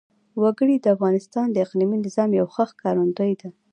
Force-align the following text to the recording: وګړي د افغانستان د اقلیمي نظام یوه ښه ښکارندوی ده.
وګړي 0.43 0.75
د 0.79 0.85
افغانستان 0.95 1.47
د 1.51 1.57
اقلیمي 1.65 1.97
نظام 2.05 2.29
یوه 2.39 2.49
ښه 2.53 2.63
ښکارندوی 2.71 3.33
ده. 3.41 3.49